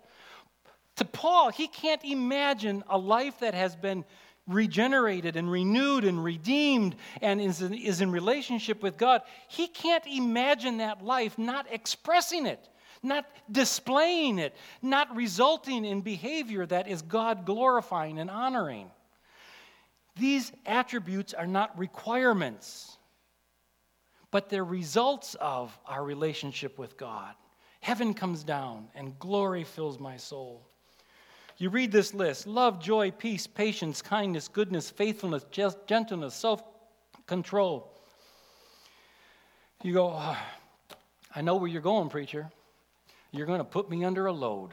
[0.96, 4.04] To Paul, he can't imagine a life that has been
[4.46, 9.22] regenerated and renewed and redeemed and is in, is in relationship with God.
[9.48, 12.68] He can't imagine that life not expressing it,
[13.02, 18.90] not displaying it, not resulting in behavior that is God glorifying and honoring.
[20.16, 22.98] These attributes are not requirements
[24.32, 27.34] but they're results of our relationship with God.
[27.80, 30.66] Heaven comes down and glory fills my soul.
[31.58, 35.44] You read this list love, joy, peace, patience, kindness, goodness, faithfulness,
[35.86, 36.64] gentleness, self
[37.26, 37.92] control.
[39.82, 40.38] You go, oh,
[41.34, 42.50] I know where you're going, preacher.
[43.32, 44.70] You're going to put me under a load.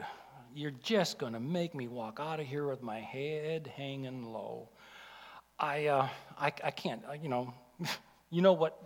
[0.54, 4.68] You're just going to make me walk out of here with my head hanging low.
[5.58, 7.52] I, uh, I, I can't, uh, you know,
[8.30, 8.78] You know what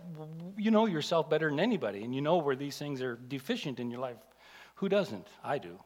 [0.57, 3.91] you know yourself better than anybody, and you know where these things are deficient in
[3.91, 4.17] your life.
[4.75, 5.27] Who doesn't?
[5.43, 5.79] I do.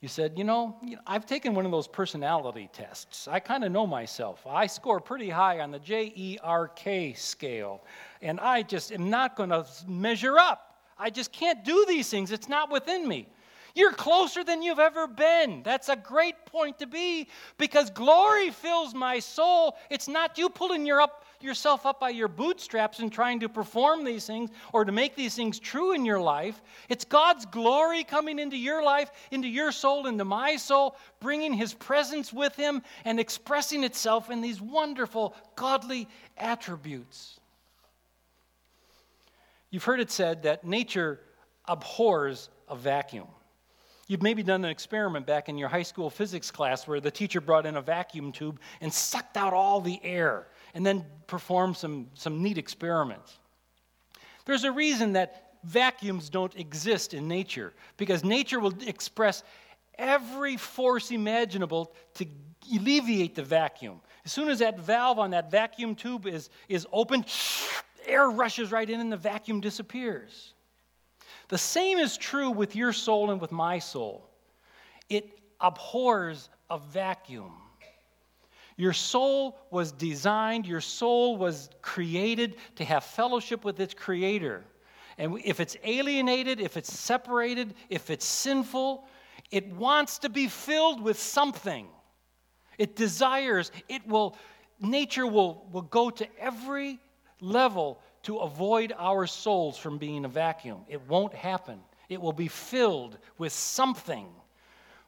[0.00, 3.26] You said, you know, I've taken one of those personality tests.
[3.26, 4.46] I kind of know myself.
[4.46, 7.82] I score pretty high on the J E R K scale,
[8.22, 10.76] and I just am not going to measure up.
[10.98, 12.32] I just can't do these things.
[12.32, 13.28] It's not within me.
[13.74, 15.62] You're closer than you've ever been.
[15.62, 19.76] That's a great point to be because glory fills my soul.
[19.90, 24.04] It's not you pulling your up, yourself up by your bootstraps and trying to perform
[24.04, 26.60] these things or to make these things true in your life.
[26.88, 31.74] It's God's glory coming into your life, into your soul, into my soul, bringing His
[31.74, 37.38] presence with Him and expressing itself in these wonderful, godly attributes.
[39.70, 41.20] You've heard it said that nature
[41.66, 43.26] abhors a vacuum.
[44.06, 47.42] You've maybe done an experiment back in your high school physics class where the teacher
[47.42, 52.08] brought in a vacuum tube and sucked out all the air and then perform some,
[52.14, 53.38] some neat experiments.
[54.44, 59.42] There's a reason that vacuums don't exist in nature because nature will express
[59.98, 62.26] every force imaginable to
[62.74, 64.00] alleviate the vacuum.
[64.24, 67.24] As soon as that valve on that vacuum tube is, is open,
[68.06, 70.54] air rushes right in and the vacuum disappears.
[71.48, 74.28] The same is true with your soul and with my soul.
[75.08, 77.52] It abhors a vacuum.
[78.78, 84.64] Your soul was designed, your soul was created to have fellowship with its creator.
[85.18, 89.04] And if it's alienated, if it's separated, if it's sinful,
[89.50, 91.88] it wants to be filled with something.
[92.78, 94.36] It desires, it will,
[94.80, 97.00] nature will, will go to every
[97.40, 100.82] level to avoid our souls from being a vacuum.
[100.86, 101.80] It won't happen.
[102.08, 104.28] It will be filled with something.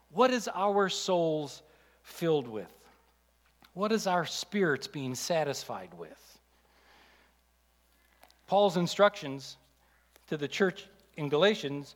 [0.09, 1.63] What is our souls
[2.03, 2.67] filled with?
[3.73, 6.39] What is our spirits being satisfied with?
[8.47, 9.57] Paul's instructions
[10.27, 11.95] to the church in Galatians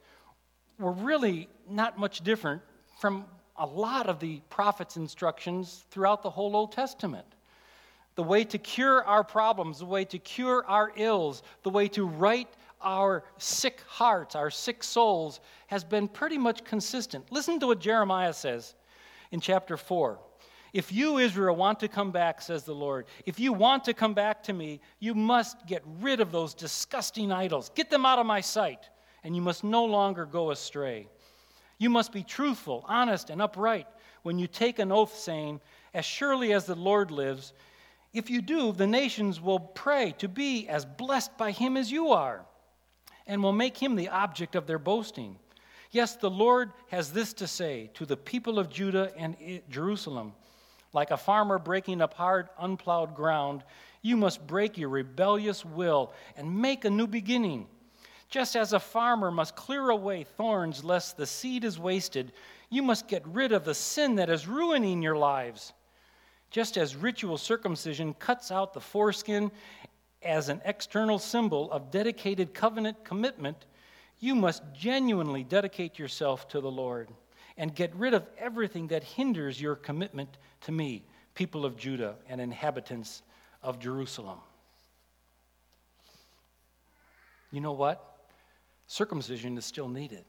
[0.79, 2.61] were really not much different
[2.99, 3.25] from
[3.57, 7.25] a lot of the prophets' instructions throughout the whole Old Testament
[8.15, 12.05] the way to cure our problems, the way to cure our ills, the way to
[12.05, 12.47] right
[12.81, 17.25] our sick hearts, our sick souls, has been pretty much consistent.
[17.31, 18.75] Listen to what Jeremiah says
[19.31, 20.17] in chapter 4.
[20.75, 24.13] If you, Israel, want to come back, says the Lord, if you want to come
[24.13, 27.71] back to me, you must get rid of those disgusting idols.
[27.75, 28.89] Get them out of my sight,
[29.23, 31.07] and you must no longer go astray.
[31.77, 33.88] You must be truthful, honest, and upright
[34.23, 35.61] when you take an oath, saying,
[35.93, 37.53] As surely as the Lord lives,
[38.11, 42.09] if you do, the nations will pray to be as blessed by him as you
[42.09, 42.43] are,
[43.27, 45.38] and will make him the object of their boasting.
[45.91, 49.38] Yes, the Lord has this to say to the people of Judah and
[49.69, 50.34] Jerusalem
[50.96, 53.64] like a farmer breaking up hard, unplowed ground,
[54.02, 57.68] you must break your rebellious will and make a new beginning.
[58.30, 62.32] Just as a farmer must clear away thorns lest the seed is wasted,
[62.70, 65.74] you must get rid of the sin that is ruining your lives.
[66.50, 69.52] Just as ritual circumcision cuts out the foreskin
[70.24, 73.66] as an external symbol of dedicated covenant commitment,
[74.20, 77.10] you must genuinely dedicate yourself to the Lord
[77.58, 82.41] and get rid of everything that hinders your commitment to me, people of Judah and
[82.41, 83.22] inhabitants
[83.64, 84.39] of Jerusalem.
[87.51, 88.16] You know what?
[88.88, 90.24] circumcision is still needed.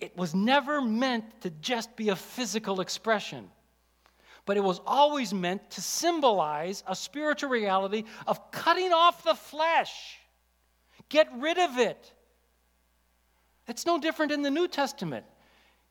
[0.00, 3.48] It was never meant to just be a physical expression,
[4.44, 10.18] but it was always meant to symbolize a spiritual reality of cutting off the flesh.
[11.08, 12.12] Get rid of it.
[13.66, 15.24] It's no different in the New Testament.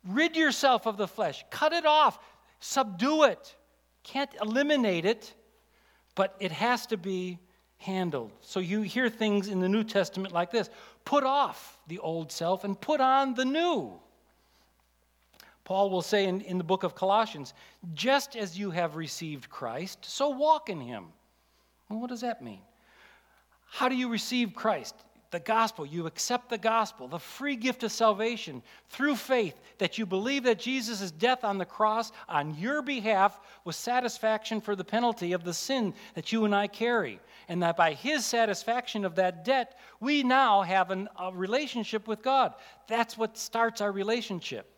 [0.08, 2.20] Rid yourself of the flesh, cut it off,
[2.60, 3.56] subdue it.
[4.04, 5.34] Can't eliminate it,
[6.16, 7.39] but it has to be
[7.78, 8.32] handled.
[8.41, 10.70] So you hear things in the New Testament like this
[11.06, 13.93] put off the old self and put on the new.
[15.66, 17.54] Paul will say in, in the book of Colossians,
[17.93, 21.06] just as you have received Christ, so walk in him.
[21.89, 22.62] Well, what does that mean?
[23.70, 24.95] How do you receive Christ?
[25.34, 25.86] The gospel.
[25.86, 30.59] You accept the gospel, the free gift of salvation through faith, that you believe that
[30.59, 35.53] Jesus' death on the cross on your behalf was satisfaction for the penalty of the
[35.53, 37.19] sin that you and I carry.
[37.49, 42.21] And that by his satisfaction of that debt, we now have an, a relationship with
[42.21, 42.53] God.
[42.88, 44.69] That's what starts our relationship.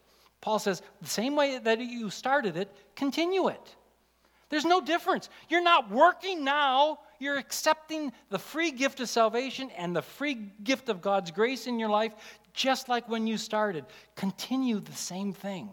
[0.41, 3.75] Paul says, the same way that you started it, continue it.
[4.49, 5.29] There's no difference.
[5.49, 10.89] You're not working now you're accepting the free gift of salvation and the free gift
[10.89, 12.13] of God's grace in your life
[12.53, 13.85] just like when you started.
[14.15, 15.69] Continue the same thing.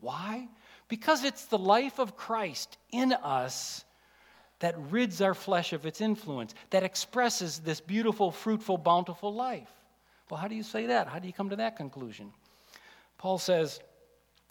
[0.00, 0.48] Why?
[0.88, 3.84] Because it's the life of Christ in us
[4.58, 9.70] that rids our flesh of its influence, that expresses this beautiful, fruitful, bountiful life.
[10.30, 11.08] Well, how do you say that?
[11.08, 12.32] How do you come to that conclusion?
[13.18, 13.80] Paul says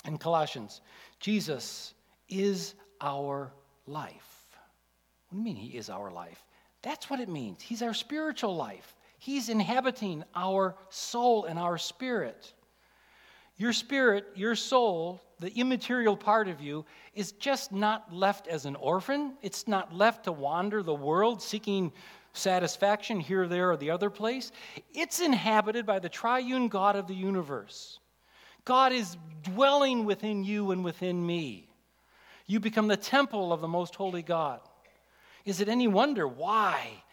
[0.06, 0.82] in Colossians,
[1.20, 1.94] Jesus
[2.30, 3.52] is our
[3.88, 4.30] life.
[5.32, 6.43] What do you mean he is our life?
[6.82, 7.61] That's what it means.
[7.61, 8.95] He's our spiritual life.
[9.17, 12.53] He's inhabiting our soul and our spirit.
[13.55, 18.75] Your spirit, your soul, the immaterial part of you, is just not left as an
[18.75, 19.34] orphan.
[19.41, 21.93] It's not left to wander the world seeking
[22.34, 24.51] satisfaction here, there, or the other place.
[24.93, 27.99] It's inhabited by the triune God of the universe.
[28.65, 31.69] God is dwelling within you and within me.
[32.47, 34.59] You become the temple of the most holy God.
[35.46, 37.04] Is it any wonder why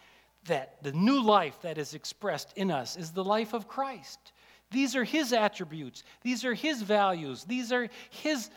[0.46, 4.32] that the new life that is expressed in us is the life of Christ?
[4.70, 8.50] These are his attributes, these are his values, these are his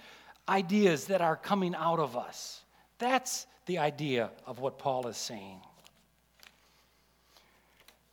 [0.49, 2.63] ideas that are coming out of us.
[2.99, 5.61] That's the idea of what Paul is saying.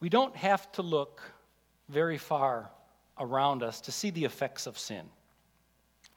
[0.00, 1.20] We don't have to look
[1.88, 2.70] very far
[3.18, 5.04] around us to see the effects of sin.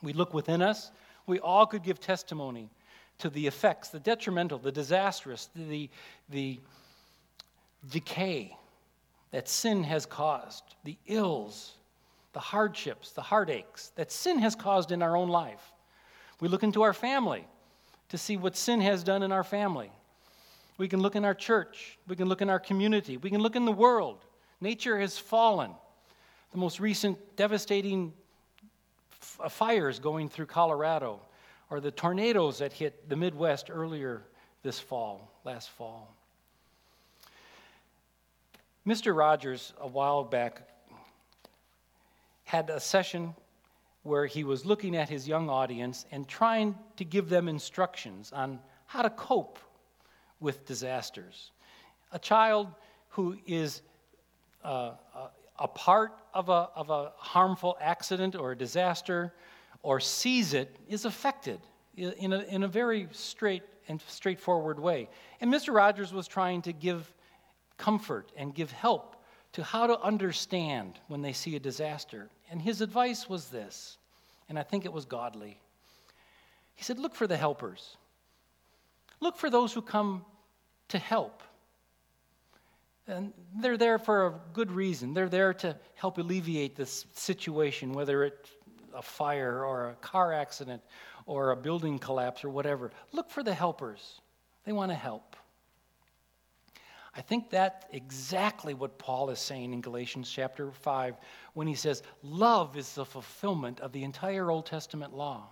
[0.04, 0.92] We look within us,
[1.26, 2.70] we all could give testimony
[3.22, 5.89] to the effects, the detrimental, the disastrous, the,
[6.30, 6.59] the
[7.89, 8.55] decay
[9.32, 11.76] that sin has caused, the ills,
[12.34, 15.72] the hardships, the heartaches that sin has caused in our own life.
[16.39, 17.45] We look into our family
[18.09, 19.91] to see what sin has done in our family.
[20.78, 21.97] We can look in our church.
[22.07, 23.17] We can look in our community.
[23.17, 24.26] We can look in the world.
[24.59, 25.72] Nature has fallen.
[26.51, 28.13] The most recent devastating
[29.11, 31.22] f- uh, fires going through Colorado
[31.72, 34.22] or the tornadoes that hit the Midwest earlier
[34.61, 36.13] this fall, last fall.
[38.86, 39.15] Mr.
[39.15, 40.67] Rogers, a while back,
[42.43, 43.34] had a session
[44.03, 48.59] where he was looking at his young audience and trying to give them instructions on
[48.86, 49.57] how to cope
[50.41, 51.51] with disasters.
[52.11, 52.67] A child
[53.09, 53.82] who is
[54.63, 54.91] uh,
[55.57, 59.34] a part of a, of a harmful accident or a disaster
[59.84, 61.59] or sees it is affected
[61.95, 65.09] in a, in a very straight and straightforward way.
[65.39, 65.73] And Mr.
[65.73, 67.11] Rogers was trying to give
[67.77, 69.15] comfort and give help
[69.53, 72.29] to how to understand when they see a disaster.
[72.49, 73.97] And his advice was this,
[74.47, 75.59] and I think it was godly.
[76.75, 77.97] He said, Look for the helpers,
[79.19, 80.25] look for those who come
[80.89, 81.43] to help.
[83.07, 85.13] And they're there for a good reason.
[85.13, 88.51] They're there to help alleviate this situation, whether it's
[88.96, 90.82] a fire or a car accident
[91.26, 92.92] or a building collapse or whatever.
[93.12, 94.22] Look for the helpers.
[94.66, 95.36] They want to help.
[97.14, 101.16] I think that's exactly what Paul is saying in Galatians chapter 5
[101.54, 105.50] when he says, Love is the fulfillment of the entire Old Testament law.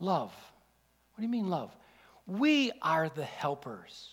[0.00, 0.32] Love.
[1.14, 1.74] What do you mean, love?
[2.26, 4.10] We are the helpers.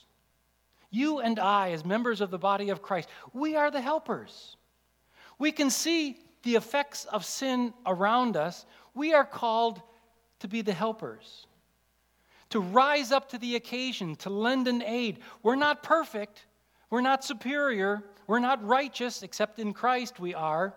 [0.92, 4.58] You and I, as members of the body of Christ, we are the helpers.
[5.38, 8.66] We can see the effects of sin around us.
[8.94, 9.82] We are called
[10.40, 11.48] to be the helpers,
[12.52, 15.20] to rise up to the occasion, to lend an aid.
[15.44, 16.46] We're not perfect,
[16.90, 20.74] we're not superior, we're not righteous, except in Christ we are,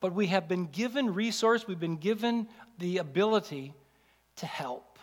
[0.00, 2.46] but we have been given resource, we've been given
[2.78, 3.74] the ability
[4.36, 4.98] to help.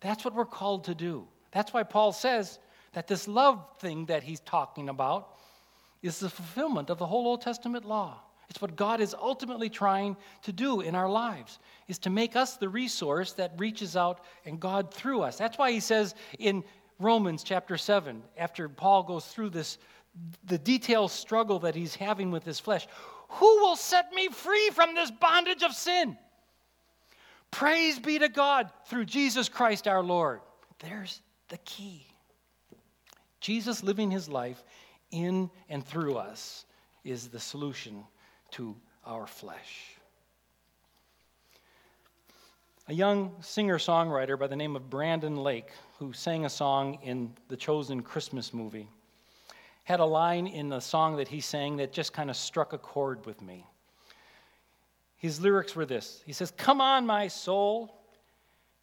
[0.00, 1.26] That's what we're called to do.
[1.50, 2.58] That's why Paul says
[2.92, 5.30] that this love thing that he's talking about
[6.00, 8.20] is the fulfillment of the whole Old Testament law.
[8.50, 12.56] It's what God is ultimately trying to do in our lives, is to make us
[12.56, 15.36] the resource that reaches out and God through us.
[15.36, 16.62] That's why he says in
[16.98, 19.78] Romans chapter 7, after Paul goes through this,
[20.44, 22.86] the detailed struggle that he's having with his flesh,
[23.28, 26.16] who will set me free from this bondage of sin?
[27.50, 30.40] Praise be to God through Jesus Christ our Lord.
[30.80, 32.06] There's the key.
[33.40, 34.62] Jesus living his life
[35.10, 36.64] in and through us
[37.04, 38.04] is the solution
[38.54, 39.96] to our flesh.
[42.86, 47.32] A young singer songwriter by the name of Brandon Lake, who sang a song in
[47.48, 48.88] the Chosen Christmas movie,
[49.82, 52.78] had a line in the song that he sang that just kind of struck a
[52.78, 53.66] chord with me.
[55.16, 57.98] His lyrics were this He says, Come on, my soul,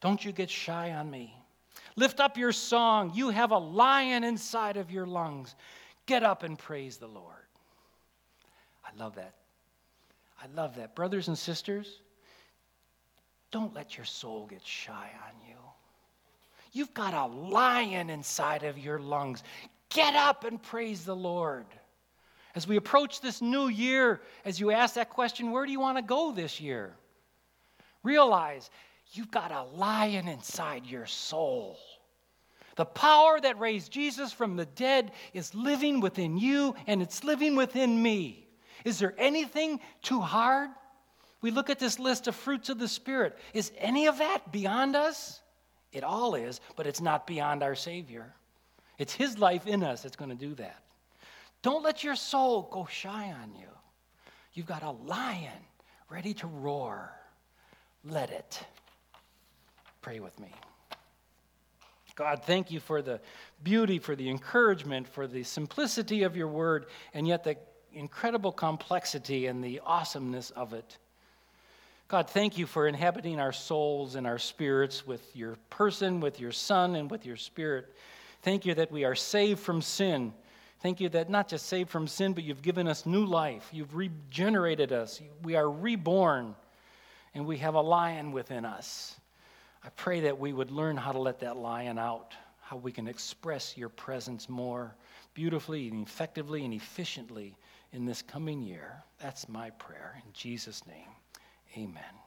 [0.02, 1.34] don't you get shy on me.
[1.96, 3.12] Lift up your song.
[3.14, 5.56] You have a lion inside of your lungs.
[6.08, 7.36] Get up and praise the Lord.
[8.86, 9.36] I love that.
[10.42, 10.96] I love that.
[10.96, 12.02] Brothers and sisters,
[13.52, 15.56] don't let your soul get shy on you.
[16.72, 19.44] You've got a lion inside of your lungs.
[19.90, 21.66] Get up and praise the Lord.
[22.56, 25.98] As we approach this new year, as you ask that question, where do you want
[25.98, 26.96] to go this year?
[28.04, 28.70] Realize
[29.12, 31.78] you've got a lion inside your soul.
[32.78, 37.56] The power that raised Jesus from the dead is living within you and it's living
[37.56, 38.48] within me.
[38.86, 40.70] Is there anything too hard?
[41.42, 43.38] We look at this list of fruits of the Spirit.
[43.54, 45.42] Is any of that beyond us?
[45.92, 48.34] It all is, but it's not beyond our Savior.
[48.98, 50.84] It's His life in us that's going to do that.
[51.62, 53.68] Don't let your soul go shy on you.
[54.54, 55.52] You've got a lion
[56.10, 57.12] ready to roar.
[58.04, 58.64] Let it.
[60.02, 60.52] Pray with me.
[62.16, 63.20] God, thank you for the
[63.64, 67.58] beauty, for the encouragement, for the simplicity of your word, and yet the
[67.94, 70.98] incredible complexity and the awesomeness of it.
[72.08, 76.52] God, thank you for inhabiting our souls and our spirits with your person, with your
[76.52, 77.96] Son, and with your Spirit.
[78.42, 80.34] Thank you that we are saved from sin.
[80.82, 83.70] Thank you that not just saved from sin, but you've given us new life.
[83.72, 85.22] You've regenerated us.
[85.44, 86.56] We are reborn,
[87.34, 89.16] and we have a lion within us.
[89.84, 93.08] I pray that we would learn how to let that lion out, how we can
[93.08, 94.94] express your presence more
[95.34, 97.56] beautifully and effectively and efficiently
[97.94, 99.04] in this coming year.
[99.20, 100.22] That's my prayer.
[100.26, 101.10] In Jesus' name,
[101.78, 102.21] amen.